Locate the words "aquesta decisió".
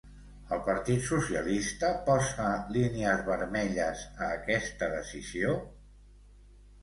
4.39-5.53